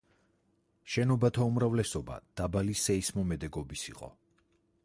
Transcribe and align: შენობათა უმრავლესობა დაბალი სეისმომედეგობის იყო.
შენობათა 0.93 1.45
უმრავლესობა 1.51 2.17
დაბალი 2.41 2.79
სეისმომედეგობის 2.87 3.89
იყო. 3.93 4.15